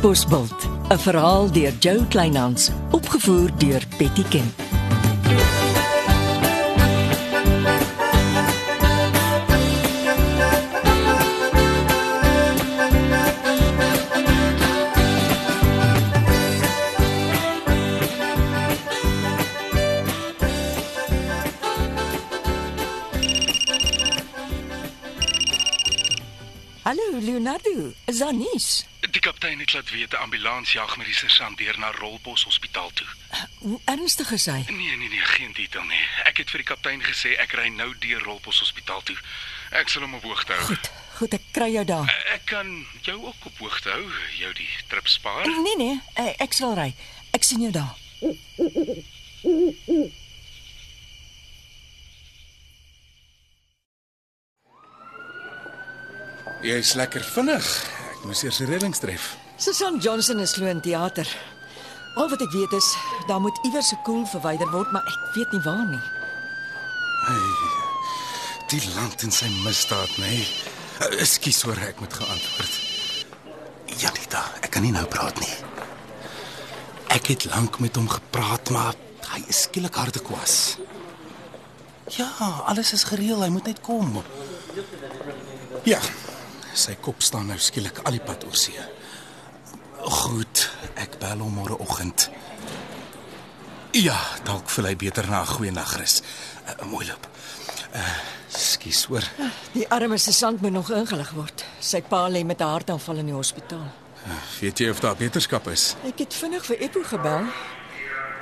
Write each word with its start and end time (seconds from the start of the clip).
Katbosveld, 0.00 0.68
'n 0.88 0.98
verhaal 0.98 1.50
deur 1.52 1.72
Jo 1.78 2.04
Kleinhans, 2.08 2.70
opgevoer 2.90 3.50
deur 3.58 3.82
Betty 3.98 4.22
Ken. 4.28 4.48
Hallo 26.82 27.18
Leonardo, 27.20 27.92
is 28.04 28.18
daar 28.18 28.34
nuus? 28.34 28.88
Die 29.20 29.28
kaptein 29.28 29.58
het 29.60 29.72
laat 29.72 29.90
weet 29.90 30.12
'n 30.12 30.16
ambulans 30.16 30.72
jag 30.72 30.96
met 30.96 31.06
die 31.06 31.14
sergeant 31.14 31.58
deur 31.58 31.78
na 31.78 31.90
Rolbos 31.90 32.42
Hospitaal 32.42 32.90
toe. 32.92 33.06
Hoe 33.58 33.80
ernstig 33.84 34.30
is 34.30 34.46
hy? 34.46 34.64
Nee, 34.66 34.96
nee, 34.96 35.08
nee, 35.08 35.20
geen 35.20 35.52
detail 35.52 35.84
nie. 35.84 36.06
Ek 36.24 36.36
het 36.36 36.50
vir 36.50 36.58
die 36.58 36.66
kaptein 36.66 37.02
gesê 37.02 37.28
ek 37.36 37.52
ry 37.52 37.68
nou 37.68 37.94
deur 37.98 38.22
Rolbos 38.22 38.58
Hospitaal 38.58 39.02
toe. 39.02 39.16
Ek 39.70 39.88
sal 39.88 40.02
hom 40.02 40.14
op 40.14 40.22
hoogte 40.22 40.52
hou. 40.52 40.64
Goed, 40.64 40.90
goed, 41.14 41.32
ek 41.32 41.42
kry 41.50 41.72
jou 41.72 41.84
daar. 41.84 42.22
Ek 42.32 42.44
kan 42.44 42.86
jou 43.02 43.26
ook 43.26 43.44
op 43.44 43.58
hoogte 43.58 43.90
hou, 43.90 44.10
jou 44.38 44.52
die 44.52 44.68
trip 44.86 45.06
spaar. 45.06 45.46
Nee 45.46 45.76
nee, 45.76 46.00
eh, 46.14 46.34
ek 46.38 46.52
sal 46.52 46.74
ry. 46.74 46.94
Ek 47.30 47.42
sien 47.42 47.60
jou 47.60 47.72
daar. 47.72 47.96
Jy's 56.62 56.94
lekker 56.94 57.24
vinnig. 57.24 57.99
Moes 58.24 58.42
eers 58.44 58.60
die 58.60 58.66
reëlings 58.68 59.00
tref. 59.00 59.36
Susan 59.56 59.98
Johnson 59.98 60.40
is 60.40 60.52
glo 60.52 60.66
in 60.66 60.80
teater. 60.80 61.28
Al 62.20 62.28
wat 62.28 62.42
ek 62.42 62.52
weet 62.52 62.72
is 62.76 62.88
daar 63.28 63.40
moet 63.40 63.58
iewers 63.64 63.92
'n 63.92 64.02
koel 64.02 64.26
verwyder 64.26 64.70
word, 64.70 64.92
maar 64.92 65.06
ek 65.06 65.34
weet 65.34 65.52
nie 65.52 65.60
waar 65.60 65.86
nie. 65.86 66.04
Die 68.68 68.82
land 68.94 69.22
en 69.22 69.30
sy 69.30 69.48
misdaad, 69.64 70.16
nê. 70.16 70.26
Nee. 70.28 70.46
Ekskuus 71.18 71.62
hoor, 71.62 71.78
ek 71.78 72.00
moet 72.00 72.12
geantwoord. 72.12 72.74
Janita, 73.98 74.44
ek 74.60 74.70
kan 74.70 74.82
nie 74.82 74.92
nou 74.92 75.06
praat 75.06 75.40
nie. 75.40 75.54
Ek 77.08 77.26
het 77.26 77.44
lank 77.44 77.78
met 77.80 77.96
hom 77.96 78.08
gepraat, 78.08 78.70
maar 78.70 78.94
hy 79.32 79.40
is 79.48 79.62
skielik 79.62 79.94
hardekwas. 79.94 80.76
Ja, 82.14 82.28
alles 82.66 82.92
is 82.92 83.04
gereël, 83.04 83.42
hy 83.42 83.48
moet 83.48 83.66
net 83.66 83.80
kom. 83.80 84.22
Ja. 85.82 85.98
Sy 86.74 86.96
kop 87.00 87.22
staan 87.22 87.46
nou 87.46 87.58
skielik 87.58 87.98
al 88.04 88.12
die 88.12 88.24
pad 88.24 88.44
oor 88.44 88.56
see. 88.56 88.80
Goed, 90.00 90.70
ek 90.94 91.18
bel 91.20 91.38
hom 91.38 91.54
môreoggend. 91.58 92.30
Ja, 93.92 94.16
dalk 94.46 94.70
voel 94.70 94.92
hy 94.92 94.96
beter 94.96 95.26
na 95.28 95.42
'n 95.42 95.46
goeie 95.46 95.72
nagrus. 95.72 96.22
Uh, 96.66 96.86
mooi 96.86 97.06
loop. 97.06 97.26
Uh, 97.94 98.18
skus 98.48 99.04
hoor. 99.04 99.24
Die 99.72 99.88
arme 99.88 100.18
sergeant 100.18 100.60
moet 100.60 100.72
nog 100.72 100.90
ingelig 100.90 101.30
word. 101.30 101.64
Sy 101.80 102.02
pa 102.02 102.28
lê 102.28 102.44
met 102.44 102.60
'n 102.60 102.64
hartaanval 102.64 103.16
in 103.16 103.26
die 103.26 103.34
hospitaal. 103.34 103.90
Weet 104.60 104.78
jy 104.78 104.90
of 104.90 105.00
daar 105.00 105.16
beterskap 105.16 105.68
is? 105.68 105.94
Ek 106.04 106.18
het 106.18 106.34
vinnig 106.34 106.64
vir 106.64 106.80
Eppo 106.80 107.02
gebel. 107.02 107.46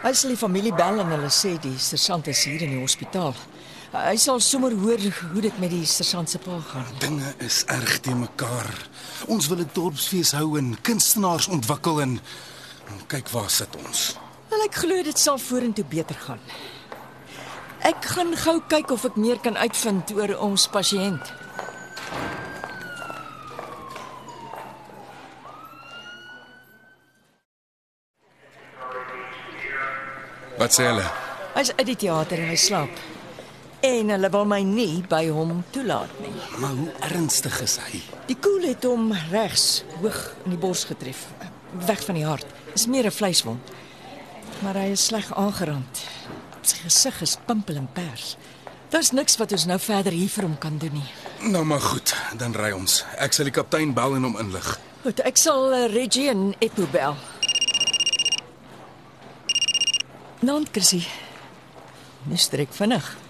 Hy 0.02 0.12
sê 0.14 0.28
die 0.28 0.36
familie 0.36 0.74
bel 0.74 1.00
en 1.00 1.10
hulle 1.14 1.30
sê 1.30 1.58
die 1.58 1.78
sergeant 1.78 2.26
is 2.26 2.44
hier 2.44 2.62
in 2.62 2.70
die 2.70 2.80
hospitaal. 2.80 3.34
Hy 3.88 4.16
sal 4.20 4.36
sommer 4.44 4.74
hoor 4.76 5.00
hoe 5.32 5.40
dit 5.40 5.58
met 5.58 5.70
die 5.72 5.86
sergeant 5.88 6.28
se 6.28 6.38
pa 6.38 6.58
gaan. 6.60 6.84
Dinge 7.00 7.30
is 7.40 7.62
erg 7.72 8.00
te 8.04 8.12
mekaar. 8.12 8.68
Ons 9.32 9.48
wil 9.48 9.64
'n 9.64 9.70
dorpsfees 9.72 10.32
hou 10.32 10.58
en 10.58 10.76
kunstenaars 10.82 11.48
ontwikkel 11.48 12.00
en, 12.00 12.20
en 12.90 13.06
kyk 13.06 13.28
waar 13.28 13.50
sit 13.50 13.76
ons. 13.76 14.18
Wel 14.50 14.64
ek 14.64 14.74
glo 14.74 15.02
dit 15.02 15.18
sal 15.18 15.38
vorentoe 15.38 15.84
beter 15.84 16.16
gaan. 16.16 16.40
Ek 17.80 18.04
gaan 18.04 18.36
gou 18.36 18.60
kyk 18.68 18.90
of 18.90 19.04
ek 19.04 19.16
meer 19.16 19.38
kan 19.40 19.56
uitvind 19.56 20.10
oor 20.12 20.36
ons 20.36 20.68
pasiënt. 20.68 21.32
Wat 30.58 30.74
sê 30.74 30.84
hulle? 30.84 31.06
Hy's 31.54 31.72
uit 31.72 31.86
die 31.86 31.96
teater 31.96 32.38
en 32.38 32.48
hy 32.48 32.56
slaap. 32.56 33.17
En 33.80 34.08
hulle 34.10 34.30
wil 34.30 34.46
my 34.50 34.58
nie 34.66 35.04
by 35.06 35.28
hom 35.30 35.60
toelaat 35.70 36.14
nie. 36.22 36.32
Maar 36.58 36.74
hoe 36.74 36.92
ernstig 37.10 37.60
is 37.62 37.76
hy? 37.78 38.00
Die 38.26 38.36
koel 38.42 38.66
het 38.66 38.82
hom 38.88 39.12
regs 39.30 39.84
hoog 40.00 40.18
in 40.44 40.56
die 40.56 40.58
bors 40.58 40.82
getref, 40.88 41.28
weg 41.86 42.02
van 42.04 42.18
die 42.18 42.26
hart. 42.26 42.46
Dis 42.72 42.88
meer 42.90 43.06
'n 43.06 43.14
vleiswond. 43.14 43.70
Maar 44.62 44.74
hy 44.74 44.90
is 44.90 45.04
sleg 45.04 45.34
aangerand. 45.34 46.02
Sy 46.62 46.76
gesig 46.76 47.22
is 47.22 47.36
pimpel 47.46 47.76
en 47.76 47.88
pers. 47.92 48.36
Daar's 48.88 49.10
niks 49.10 49.36
wat 49.36 49.52
ons 49.52 49.64
nou 49.64 49.78
verder 49.78 50.12
hier 50.12 50.28
vir 50.28 50.44
hom 50.44 50.58
kan 50.58 50.78
doen 50.78 50.92
nie. 50.92 51.10
Nou 51.50 51.64
maar 51.64 51.80
goed, 51.80 52.14
dan 52.36 52.54
ry 52.54 52.72
ons. 52.72 53.04
Ek 53.16 53.32
sal 53.32 53.44
die 53.44 53.52
kaptein 53.52 53.94
bel 53.94 54.16
en 54.16 54.22
hom 54.22 54.38
inlig. 54.38 54.78
Goed, 55.02 55.20
ek 55.20 55.36
sal 55.36 55.72
uh, 55.72 55.86
Reggie 55.92 56.28
en 56.28 56.54
Eppo 56.58 56.86
bel. 56.92 57.16
Nant 60.40 60.68
Chrissy. 60.72 61.06
Dis 62.24 62.48
trek 62.48 62.72
vinnig. 62.72 63.27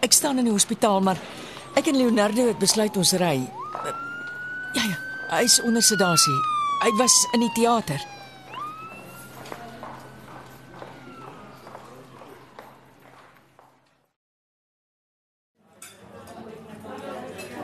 Ek, 0.00 0.12
staan 0.12 0.38
in 0.38 0.46
die 0.48 0.54
hospitaal, 0.54 1.00
maar 1.00 1.18
ek 1.78 1.90
en 1.90 1.96
Leonardo 1.96 2.46
het 2.46 2.58
besluit 2.58 2.96
ons 2.96 3.12
ry. 3.18 3.36
Ja 4.76 4.84
ja, 4.84 4.98
hy 5.32 5.42
is 5.44 5.58
onder 5.62 5.82
sedasie. 5.82 6.38
Hy 6.84 6.92
was 7.00 7.14
in 7.34 7.42
die 7.42 7.52
teater. 7.56 7.98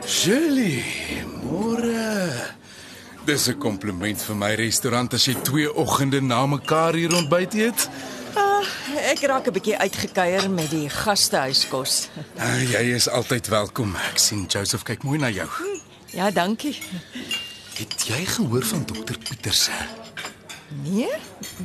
Shirley, 0.05 0.83
môre. 1.41 2.53
Dis 3.25 3.47
'n 3.49 3.57
kompliment 3.57 4.21
vir 4.21 4.35
my 4.35 4.53
restaurant 4.55 5.13
as 5.13 5.25
jy 5.25 5.33
twee 5.41 5.69
oggende 5.73 6.21
na 6.21 6.45
mekaar 6.45 6.93
hier 6.93 7.15
ontbyt 7.15 7.53
eet. 7.53 7.89
Ek 9.11 9.19
raak 9.19 9.47
'n 9.47 9.53
bietjie 9.53 9.77
uitgekuier 9.77 10.49
met 10.49 10.69
die 10.69 10.89
gastehuiskos. 10.89 12.07
Ah, 12.37 12.61
jy 12.61 12.95
is 12.95 13.09
altyd 13.09 13.47
welkom. 13.47 13.95
Ek 14.11 14.17
sien 14.19 14.45
Joseph 14.47 14.83
kyk 14.83 15.03
mooi 15.03 15.19
na 15.19 15.29
jou. 15.29 15.47
Ja, 16.11 16.31
dankie. 16.31 16.77
Het 17.75 18.05
jy 18.07 18.25
gehoor 18.25 18.63
van 18.63 18.85
dokter 18.85 19.17
Pieterse? 19.17 19.71
Nee, 20.83 21.11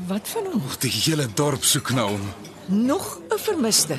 wat 0.06 0.28
van 0.28 0.44
hom? 0.52 0.62
Die 0.78 0.90
hele 0.90 1.26
dorp 1.34 1.64
soek 1.64 1.90
na 1.90 2.02
hom. 2.02 2.32
Nog 2.66 3.20
'n 3.30 3.38
vermiste. 3.38 3.96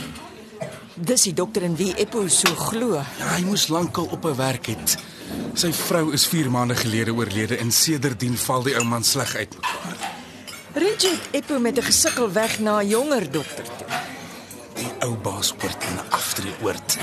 Dis 0.96 1.22
die 1.22 1.34
dokter 1.34 1.62
in 1.62 1.76
wie 1.76 1.94
Eppo 1.96 2.28
so 2.28 2.56
glo. 2.56 2.94
Ja, 2.94 3.36
hy 3.36 3.44
moes 3.44 3.68
lankal 3.68 4.06
op 4.12 4.26
'n 4.26 4.36
werk 4.36 4.66
het. 4.66 4.98
Sy 5.54 5.74
vrou 5.74 6.14
is 6.14 6.28
4 6.28 6.52
maande 6.52 6.76
gelede 6.76 7.14
oorlede 7.14 7.58
en 7.58 7.72
sedertdien 7.72 8.38
val 8.38 8.64
die 8.64 8.76
ou 8.76 8.84
man 8.84 9.04
sleg 9.04 9.36
uit 9.36 9.56
mekaar. 9.56 10.21
Richard 10.74 11.22
Eppo 11.32 11.60
met 11.60 11.78
'n 11.78 11.84
gesukkel 11.84 12.32
weg 12.32 12.60
na 12.60 12.80
'n 12.80 12.88
jonger 12.88 13.32
dokter 13.32 13.64
toe. 13.64 13.88
Die 14.74 14.92
ou 15.00 15.16
baas 15.16 15.54
oort 15.64 15.84
in 15.84 15.96
'n 15.96 16.10
aftreeoord. 16.10 16.98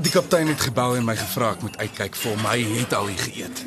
Die 0.00 0.10
kaptein 0.10 0.46
het 0.46 0.60
gebel 0.60 0.96
en 0.96 1.04
my 1.04 1.16
gevra 1.16 1.50
ek 1.50 1.62
moet 1.62 1.76
uitkyk 1.76 2.16
vir 2.16 2.30
hom. 2.30 2.46
Hy 2.46 2.78
het 2.78 2.94
al 2.94 3.06
hier 3.06 3.18
geëet. 3.18 3.64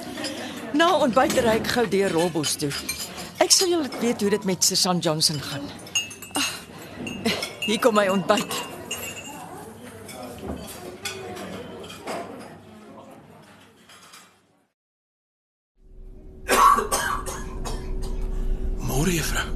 Na 0.73 0.95
ontbyt 0.97 1.33
ry 1.39 1.55
ek 1.59 1.67
gou 1.67 1.87
deur 1.89 2.11
Robbos 2.11 2.55
toe. 2.55 2.71
Ek 3.37 3.51
sal 3.51 3.69
julle 3.69 3.89
weet 3.99 4.21
hoe 4.21 4.29
dit 4.29 4.43
met 4.43 4.63
Susan 4.63 4.99
Johnson 4.99 5.41
gaan. 5.41 5.69
Ag, 6.33 6.49
hier 7.59 7.79
kom 7.79 7.93
my 7.93 8.07
ontbyt. 8.07 8.53
Môre 18.89 19.11
juffrou. 19.15 19.47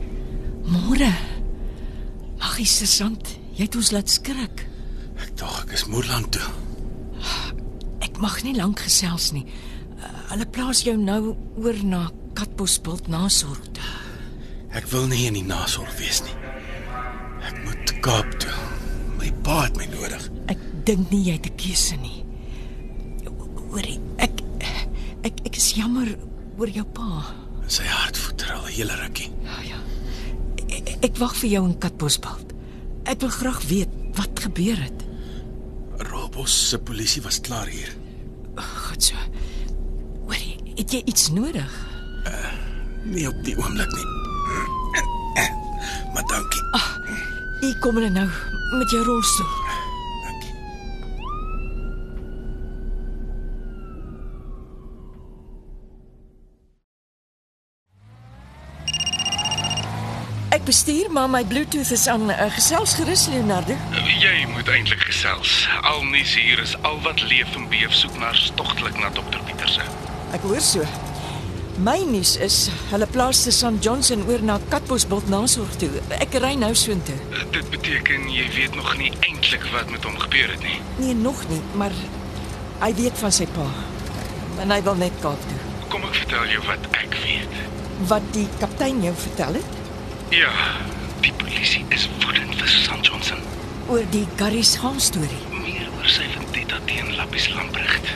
Môre. 0.63 1.11
Magie 2.63 2.77
sergeant, 2.79 3.29
jy 3.57 3.65
het 3.65 3.75
ons 3.75 3.89
laat 3.91 4.07
skrik. 4.07 4.61
Ek 5.19 5.33
dink 5.35 5.55
ek 5.65 5.71
is 5.75 5.81
Moerland 5.91 6.29
toe. 6.31 6.45
Ek 7.99 8.15
mag 8.23 8.37
nie 8.45 8.53
lank 8.55 8.79
gesels 8.85 9.33
nie. 9.35 9.41
Uh, 9.97 10.11
Hulle 10.29 10.45
plaas 10.47 10.85
jou 10.85 10.93
nou 10.95 11.33
oor 11.59 11.81
na 11.83 12.05
Katbosbult 12.39 13.09
nasorg. 13.11 13.67
Ek 14.71 14.87
wil 14.93 15.09
nie 15.11 15.25
in 15.27 15.35
die 15.35 15.43
nasorg 15.43 15.91
wees 15.99 16.21
nie. 16.23 16.37
Ek 17.43 17.59
moet 17.65 17.91
Kaap 18.05 18.31
toe. 18.39 18.55
My 19.19 19.33
pa 19.43 19.57
het 19.65 19.81
my 19.81 19.89
nodig. 19.91 20.29
Ek 20.55 20.63
dink 20.87 21.11
nie 21.11 21.19
jy 21.27 21.35
het 21.35 21.51
'n 21.51 21.59
keuse 21.59 21.99
nie. 21.99 22.23
Hoorie, 23.73 23.99
ek 24.23 24.39
ek 25.27 25.43
ek 25.51 25.57
is 25.57 25.75
jammer 25.75 26.15
oor 26.57 26.71
jou 26.71 26.85
pa. 26.95 27.27
Sy 27.67 27.83
hart 27.83 28.15
voeter 28.15 28.55
al 28.55 28.63
'n 28.63 28.71
hele 28.71 28.95
rukkie. 29.03 29.31
Ja 29.43 29.59
ja. 29.67 29.79
Ek, 30.71 31.03
ek 31.11 31.17
wag 31.19 31.35
vir 31.35 31.49
jou 31.49 31.65
in 31.67 31.77
Katbosbult. 31.77 32.52
Ek 33.03 33.19
wil 33.19 33.29
graag 33.29 33.61
weet 33.67 33.89
wat 34.15 34.39
gebeur 34.45 34.79
het. 34.79 35.03
Robos 36.09 36.53
se 36.69 36.79
polisie 36.79 37.21
was 37.21 37.41
klaar 37.41 37.67
hier. 37.67 37.91
God 38.55 39.03
so. 39.03 39.15
Hoorie, 40.25 40.55
het 40.75 40.91
jy 40.91 41.01
iets 41.05 41.29
nodig? 41.35 41.73
Nie 43.03 43.27
op 43.27 43.43
die 43.43 43.57
oomblik 43.59 43.91
nie. 43.91 44.07
Maar 46.13 46.25
dankie. 46.29 46.63
Ek 47.63 47.79
kom 47.83 47.95
hulle 47.99 48.11
nou 48.13 48.27
met 48.79 48.91
jou 48.91 49.03
rolstoel. 49.07 49.62
Ek 60.63 60.69
bestuur, 60.69 61.09
maar 61.11 61.27
my 61.27 61.41
Bluetooth 61.43 61.89
is 61.91 62.05
aan. 62.07 62.29
Uh, 62.31 62.45
gesels 62.55 62.93
gerus 62.95 63.25
Leonardo. 63.27 63.75
Jy 64.21 64.45
moet 64.47 64.69
eintlik 64.71 65.01
gesels. 65.03 65.65
Al 65.83 66.05
nuus 66.07 66.37
hier 66.39 66.61
is 66.63 66.77
al 66.87 67.01
wat 67.03 67.19
leef 67.27 67.51
en 67.59 67.65
beef 67.67 67.91
soek 67.91 68.15
na 68.21 68.29
stogtelik 68.31 68.95
na 68.95 69.09
dokter 69.11 69.43
Pieterse. 69.43 69.83
Ek 70.31 70.45
hoor 70.47 70.63
so. 70.63 70.87
My 71.83 71.97
nuus 72.07 72.37
is 72.47 72.61
hulle 72.93 73.09
plaas 73.11 73.43
te 73.43 73.51
St 73.51 73.83
Johnson 73.83 74.23
oor 74.29 74.39
na 74.39 74.55
Katbosbult 74.71 75.27
nasorg 75.27 75.75
toe. 75.83 75.91
Ek 76.21 76.39
ry 76.39 76.53
nou 76.63 76.71
soontoe. 76.71 77.19
Dit 77.51 77.67
beteken 77.75 78.31
jy 78.31 78.47
weet 78.55 78.79
nog 78.79 78.95
nie 79.03 79.11
eintlik 79.19 79.67
wat 79.75 79.91
met 79.91 80.07
hom 80.07 80.15
gebeur 80.23 80.55
het 80.55 80.63
nie. 80.63 80.79
Nee, 81.03 81.19
nog 81.27 81.43
nie, 81.51 81.59
maar 81.75 82.01
hy 82.87 82.93
weet 83.03 83.19
van 83.19 83.35
sy 83.35 83.51
pa. 83.59 83.67
En 84.63 84.71
hy 84.71 84.79
wil 84.87 84.95
net 85.03 85.21
Kaap 85.27 85.43
toe. 85.51 85.61
Kom 85.91 86.07
ek 86.07 86.23
vertel 86.23 86.55
jou 86.55 86.65
wat 86.71 86.91
ek 87.03 87.23
weet. 87.27 87.63
Wat 88.07 88.35
die 88.39 88.47
kaptein 88.63 89.03
jou 89.03 89.17
vertel 89.27 89.59
het 89.59 89.79
Ja, 90.33 90.49
die 91.21 91.33
polisie 91.37 91.83
is 91.93 92.07
woedend 92.23 92.55
vir 92.57 92.67
St 92.67 93.05
Johnson. 93.05 93.37
oor 93.91 94.01
die 94.09 94.23
Garys 94.39 94.71
gaan 94.81 94.97
storie. 94.99 95.41
Meer 95.51 95.85
oor 95.97 96.07
sy 96.09 96.25
vendetta 96.33 96.79
teen 96.89 97.11
Lappies 97.19 97.49
Lamprecht. 97.53 98.07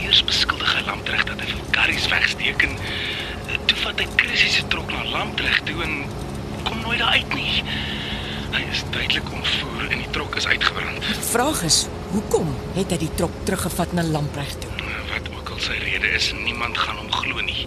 Eers 0.00 0.22
beskuldig 0.24 0.70
hy 0.72 0.84
Lamprecht 0.86 1.28
dat 1.28 1.42
hy 1.42 1.50
vir 1.50 1.66
Garys 1.76 2.06
wegsteek 2.08 2.64
en 2.64 2.72
eh, 2.78 3.58
toe 3.68 3.76
vat 3.82 4.00
hy 4.00 4.06
Chrissy 4.22 4.54
se 4.54 4.64
trok 4.72 4.88
na 4.94 5.04
Lamprecht 5.10 5.68
toe 5.68 5.76
en 5.84 5.98
kom 6.64 6.80
nooit 6.86 7.02
daar 7.02 7.18
uit 7.18 7.36
nie. 7.36 7.60
Hy 8.56 8.64
is 8.72 8.84
duidelik 8.96 9.28
ontvoer 9.36 9.90
en 9.90 10.00
die 10.06 10.10
trok 10.16 10.40
is 10.40 10.48
uitgebrand. 10.48 11.02
Die 11.12 11.28
vraag 11.34 11.60
is, 11.68 11.82
hoekom 12.14 12.54
het 12.78 12.96
hy 12.96 13.02
die 13.04 13.12
trok 13.20 13.36
teruggevat 13.44 13.92
na 13.98 14.06
Lamprecht 14.16 14.64
toe? 14.64 14.85
Al 15.56 15.62
sy 15.64 15.76
rede 15.80 16.10
is, 16.12 16.26
niemand 16.36 16.76
gaan 16.76 16.98
hom 17.00 17.06
glo 17.08 17.40
nie. 17.40 17.62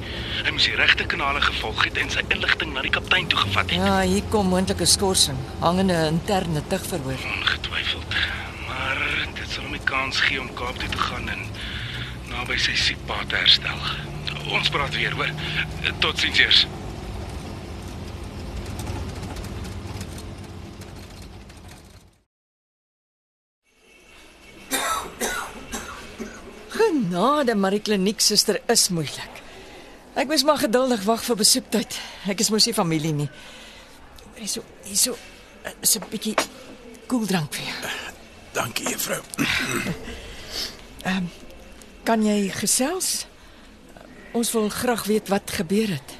Hy 0.45 0.51
moes 0.53 0.68
die 0.69 0.75
regte 0.77 1.07
kanale 1.09 1.39
gevolg 1.41 1.80
het 1.88 1.95
en 1.97 2.12
sy 2.13 2.21
inligting 2.30 2.75
na 2.75 2.83
die 2.86 2.91
kaptein 2.94 3.25
toe 3.31 3.39
gevat 3.39 3.71
het. 3.74 3.80
Ja, 3.81 3.95
hier 4.06 4.27
kom 4.30 4.51
moontlike 4.53 4.86
skorsing, 4.86 5.39
hangende 5.63 5.97
interne 6.12 6.62
tugverhoor. 6.69 7.18
Ongetwyfeld. 7.31 8.19
Maar 8.68 9.01
dit 9.39 9.50
sal 9.50 9.65
hom 9.65 9.74
die 9.74 9.81
kans 9.89 10.21
gee 10.21 10.38
om 10.38 10.53
Kaap 10.53 10.77
toe 10.77 10.91
te 10.94 11.01
gaan 11.01 11.33
en 11.33 11.41
naby 12.30 12.59
sy 12.62 12.77
siek 12.77 13.01
pa 13.09 13.24
te 13.25 13.41
herstel. 13.41 13.81
Ons 14.53 14.69
praat 14.69 14.94
weer, 14.94 15.18
hoor. 15.18 15.33
Totsiens 16.06 16.45
eers. 16.45 16.68
Genade, 27.19 27.56
maar 27.56 27.75
die 27.75 27.81
kliniek 27.83 28.21
suster 28.24 28.62
is 28.71 28.86
moeilik. 28.95 29.39
Ek 30.16 30.30
moes 30.30 30.45
maar 30.48 30.62
geduldig 30.62 31.01
wag 31.04 31.24
vir 31.25 31.36
besoektyd. 31.42 31.98
Ek 32.31 32.39
is 32.39 32.48
mos 32.48 32.63
nie 32.69 32.74
familie 32.77 33.12
nie. 33.12 33.27
Hierso, 34.38 34.63
hierso 34.86 35.18
eh, 35.68 35.74
is 35.83 35.98
'n 35.98 36.07
bietjie 36.07 36.36
koeldrank 37.12 37.51
vir 37.54 37.66
jou. 37.66 37.92
Dankie, 38.54 38.88
juffrou. 38.88 39.19
Kan 42.07 42.24
jy 42.24 42.50
gesels? 42.56 43.27
Ons 44.31 44.54
wil 44.56 44.69
graag 44.69 45.04
weet 45.04 45.27
wat 45.27 45.51
gebeur 45.51 45.92
het. 45.92 46.16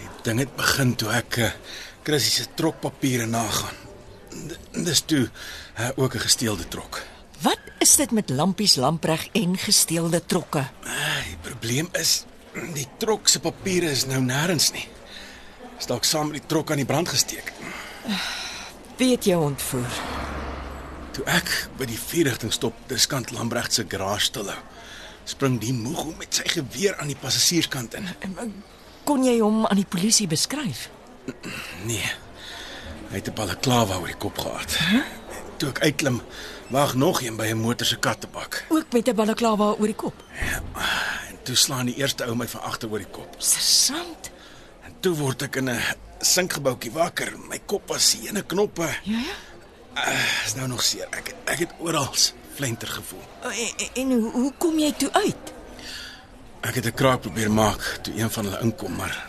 Die 0.00 0.08
ding 0.22 0.38
het 0.38 0.56
begin 0.56 0.96
toe 0.96 1.12
ek 1.12 1.36
uh, 1.36 1.52
Chrissy 2.02 2.30
se 2.30 2.46
trokpapiere 2.54 3.26
nagaan. 3.26 3.76
Dis 4.72 5.04
toe 5.04 5.28
uh, 5.28 5.90
ook 5.96 6.14
'n 6.14 6.24
gesteelde 6.24 6.64
trok. 6.68 7.02
Wat 7.44 7.60
is 7.86 7.94
dit 8.00 8.10
met 8.10 8.30
lampies 8.34 8.74
lampreg 8.82 9.28
en 9.38 9.52
gesteelde 9.58 10.18
trokke? 10.26 10.64
Uh, 10.82 11.18
die 11.28 11.36
probleem 11.44 11.86
is 11.94 12.24
die 12.74 12.86
trok 12.98 13.28
se 13.30 13.38
papiere 13.40 13.92
is 13.94 14.06
nou 14.10 14.18
nêrens 14.24 14.72
nie. 14.74 14.86
Is 15.78 15.86
dalk 15.86 16.06
saam 16.08 16.32
met 16.32 16.40
die 16.40 16.48
trok 16.50 16.72
aan 16.72 16.82
die 16.82 16.88
brand 16.88 17.12
gesteek. 17.12 17.52
Wie 18.98 19.12
het 19.12 19.28
jou 19.28 19.38
ontvoer? 19.44 20.00
Toe 21.14 21.26
ek 21.30 21.52
by 21.78 21.86
die 21.86 22.00
vierrigting 22.00 22.50
stop, 22.52 22.74
dis 22.90 23.06
kant 23.06 23.30
Lambregt 23.36 23.76
se 23.76 23.84
garage 23.88 24.32
stil 24.32 24.50
hou. 24.50 24.58
Spring 25.26 25.60
die 25.62 25.74
moeg 25.76 26.10
met 26.18 26.40
sy 26.40 26.48
geweer 26.56 26.98
aan 26.98 27.12
die 27.12 27.18
passasierskant 27.20 27.94
in. 28.00 28.10
Kon 29.06 29.22
jy 29.26 29.36
hom 29.38 29.62
aan 29.66 29.78
die 29.78 29.86
polisie 29.86 30.26
beskryf? 30.26 30.88
Nee. 31.86 32.10
Hy 33.12 33.14
het 33.20 33.30
'n 33.30 33.38
balaklava 33.38 34.00
oor 34.00 34.10
die 34.10 34.18
kop 34.18 34.38
gehad. 34.38 34.74
Toe 35.56 35.68
ek 35.68 35.80
uitklim, 35.80 36.20
wag 36.68 36.94
nog 36.94 37.22
een 37.22 37.36
by 37.36 37.46
'n 37.52 37.60
motor 37.60 37.86
se 37.86 37.96
kattebak. 37.96 38.64
Ook 38.68 38.92
met 38.92 39.08
'n 39.08 39.14
balaklava 39.14 39.64
oor 39.78 39.86
die 39.86 39.94
kop. 39.94 40.14
En 41.28 41.38
toe 41.42 41.54
slaan 41.54 41.86
die 41.86 41.96
eerste 41.96 42.24
ou 42.24 42.36
my 42.36 42.48
van 42.48 42.60
agter 42.60 42.90
oor 42.90 42.98
die 42.98 43.10
kop. 43.10 43.32
Interessant. 43.32 44.30
En 44.82 44.94
toe 45.00 45.14
word 45.14 45.42
ek 45.42 45.56
in 45.56 45.70
'n 45.70 45.80
sinkgebouetjie 46.20 46.92
wakker. 46.92 47.38
My 47.48 47.60
kop 47.66 47.88
was 47.88 48.10
seene 48.10 48.42
knoppe. 48.42 48.88
Ja 49.02 49.18
ja. 49.18 49.36
Uh, 49.96 50.44
is 50.46 50.54
nou 50.54 50.68
nog 50.68 50.82
seer. 50.82 51.06
Ek 51.10 51.34
ek 51.44 51.58
het 51.58 51.70
oral 51.78 52.14
flenter 52.54 52.88
gevoel. 52.88 53.24
En, 53.42 53.50
en, 53.50 53.88
en 53.94 54.10
hoe, 54.20 54.30
hoe 54.30 54.52
kom 54.58 54.78
jy 54.78 54.92
toe 54.92 55.12
uit? 55.12 55.52
Ek 56.60 56.74
het 56.74 56.86
'n 56.86 56.94
kraak 56.94 57.20
probeer 57.20 57.50
maak 57.50 57.98
toe 58.02 58.14
een 58.18 58.30
van 58.30 58.44
hulle 58.44 58.60
inkom, 58.60 58.96
maar 58.96 59.26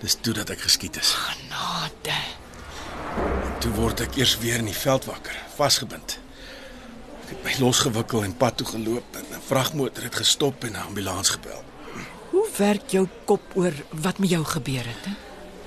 dis 0.00 0.16
toe 0.20 0.34
dat 0.34 0.50
ek 0.50 0.60
geskiet 0.60 0.96
is. 0.96 1.12
Genade. 1.12 2.37
Toe 3.58 3.72
word 3.74 4.00
ek 4.04 4.16
eers 4.20 4.36
weer 4.38 4.60
in 4.62 4.68
die 4.70 4.76
veld 4.76 5.08
wakker, 5.08 5.34
vasgebind. 5.56 6.18
Ek 7.24 7.30
het 7.32 7.40
my 7.44 7.54
losgewikkel 7.58 8.22
en 8.22 8.36
pad 8.38 8.60
toe 8.60 8.66
geloop 8.68 9.16
en 9.18 9.24
'n 9.34 9.46
vragmotor 9.48 10.02
het 10.02 10.14
gestop 10.14 10.64
en 10.64 10.72
'n 10.72 10.86
ambulans 10.88 11.28
gebel. 11.28 11.64
Hoe 12.30 12.46
werk 12.56 12.90
jou 12.90 13.08
kop 13.24 13.42
oor 13.54 13.74
wat 13.90 14.18
met 14.18 14.30
jou 14.30 14.44
gebeur 14.44 14.86
het? 14.86 15.04
He? 15.04 15.14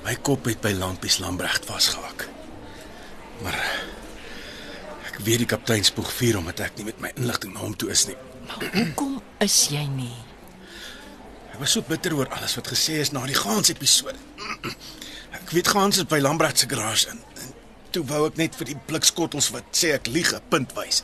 My 0.04 0.16
kop 0.16 0.46
het 0.46 0.62
by 0.62 0.72
Lampies 0.72 1.18
Lambregt 1.18 1.66
vasgehak. 1.66 2.28
Maar 3.44 3.58
ek 5.12 5.20
weet 5.26 5.38
die 5.38 5.46
kaptein 5.46 5.84
spoeg 5.84 6.12
vuur 6.14 6.38
omdat 6.38 6.60
ek 6.60 6.78
nie 6.78 6.86
met 6.86 7.00
my 7.00 7.12
inligting 7.16 7.54
na 7.54 7.60
hom 7.60 7.76
toe 7.76 7.90
is 7.90 8.06
nie. 8.06 8.18
Maar 8.48 8.70
hoekom 8.74 9.22
is 9.40 9.68
jy 9.70 9.86
nie? 9.86 10.16
Ek 11.54 11.60
was 11.60 11.72
so 11.72 11.82
bitter 11.82 12.16
oor 12.16 12.30
alles 12.30 12.56
wat 12.56 12.68
gesê 12.68 13.02
is 13.04 13.12
na 13.12 13.26
die 13.26 13.36
Gans 13.36 13.70
episode. 13.70 14.18
Ek 15.32 15.52
weet 15.52 15.68
Gans 15.68 15.98
is 15.98 16.08
by 16.10 16.20
Lambregt 16.20 16.60
se 16.60 16.70
garage 16.70 17.10
in. 17.10 17.20
Toe 17.92 18.04
wou 18.08 18.24
ek 18.30 18.38
net 18.40 18.56
vir 18.56 18.70
die 18.72 18.78
blikskottels 18.88 19.50
wat 19.52 19.68
sê 19.76 19.92
ek 19.98 20.08
lieg 20.08 20.32
'n 20.34 20.42
punt 20.50 20.72
wys. 20.76 21.04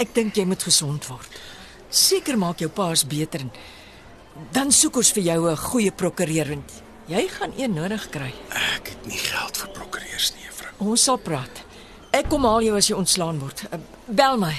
Ek 0.00 0.14
dink 0.14 0.36
jy 0.36 0.44
moet 0.44 0.62
gesond 0.62 1.06
word. 1.06 1.28
Seker 1.90 2.38
maak 2.38 2.58
jou 2.58 2.70
paas 2.70 3.04
beter 3.04 3.40
en 3.40 3.50
dan 4.52 4.72
soek 4.72 4.96
ons 4.96 5.12
vir 5.12 5.22
jou 5.22 5.50
'n 5.50 5.56
goeie 5.56 5.90
prokureur 5.92 6.48
want 6.48 6.72
jy 7.08 7.28
gaan 7.28 7.52
een 7.56 7.74
nodig 7.74 8.08
kry. 8.10 8.32
Ek 8.50 8.88
het 8.88 9.06
nie 9.06 9.18
geld 9.18 9.56
vir 9.56 9.68
prokureurs 9.68 10.32
nie, 10.34 10.44
juffrou. 10.44 10.72
Ons 10.78 11.02
sal 11.02 11.16
praat. 11.18 11.64
Ek 12.10 12.28
kom 12.28 12.44
haal 12.44 12.62
jou 12.62 12.76
as 12.76 12.88
jy 12.88 12.96
ontslaan 12.96 13.38
word. 13.38 13.62
Bel 14.06 14.38
my. 14.38 14.54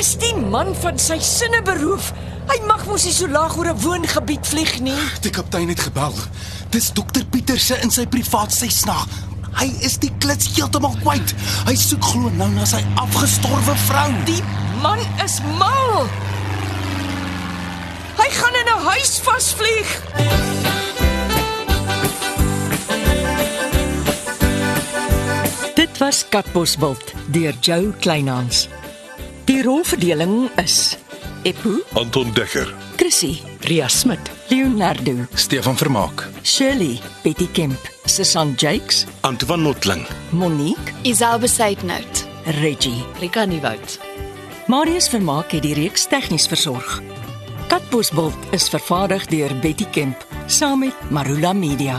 Is 0.00 0.16
die 0.16 0.32
man 0.50 0.74
van 0.82 0.98
sy 0.98 1.18
sinne 1.22 1.62
beroof? 1.62 2.10
Hy 2.50 2.58
mag 2.66 2.82
mos 2.88 3.04
nie 3.06 3.14
so 3.14 3.28
laag 3.30 3.54
oor 3.58 3.70
'n 3.70 3.80
woongebied 3.82 4.46
vlieg 4.46 4.80
nie. 4.80 4.98
Die 5.22 5.30
kaptein 5.30 5.68
het 5.68 5.80
gebel. 5.80 6.14
Dis 6.70 6.92
dokter 6.92 7.24
Pieterse 7.24 7.78
in 7.82 7.90
sy 7.90 8.06
privaat 8.06 8.52
Cessna. 8.52 8.96
Hy 9.54 9.70
is 9.80 9.98
die 9.98 10.10
klits 10.18 10.50
heeltemal 10.56 10.96
kwyt. 11.02 11.34
Hy 11.66 11.74
soek 11.74 12.02
glo 12.04 12.30
nou 12.30 12.48
na 12.50 12.64
sy 12.64 12.82
afgestorwe 12.94 13.76
vrou. 13.86 14.10
Die 14.24 14.42
man 14.82 14.98
is 15.24 15.38
mal. 15.58 16.08
Hy 18.18 18.28
gaan 18.30 18.54
in 18.54 18.68
'n 18.74 18.84
huis 18.90 19.20
vasvlieg. 19.22 19.88
Dit 25.74 25.98
was 25.98 26.24
Katbosveld 26.28 27.14
deur 27.26 27.54
Jo 27.60 27.94
Kleinhans. 28.00 28.79
Die 29.50 29.62
rolverdeling 29.66 30.48
is 30.62 30.96
Epo, 31.42 31.72
Anton 31.98 32.28
Dekker, 32.36 32.68
Chrissy, 32.96 33.40
Ria 33.66 33.88
Smit, 33.88 34.30
Leonardo, 34.48 35.26
Stefan 35.34 35.74
Vermaak, 35.74 36.28
Shirley, 36.44 37.00
Betty 37.24 37.48
Kemp, 37.50 37.88
Susan 38.06 38.54
Jakes, 38.56 39.06
Antoine 39.26 39.64
Notling, 39.64 40.06
Monique, 40.30 40.94
Isabel 41.02 41.40
Besaidnout. 41.40 42.22
Reggie. 42.62 43.02
Rika 43.18 43.44
Nieuwoud. 43.44 43.98
Marius 44.70 45.10
Vermaak 45.10 45.50
het 45.50 45.66
die 45.66 45.74
reeks 45.74 46.06
tegnies 46.06 46.46
versorg. 46.46 47.00
Katbosveld 47.66 48.54
is 48.54 48.70
vervaardig 48.70 49.26
deur 49.34 49.58
Betty 49.58 49.90
Kemp 49.90 50.26
saam 50.46 50.86
met 50.86 51.10
Marula 51.10 51.52
Media. 51.52 51.98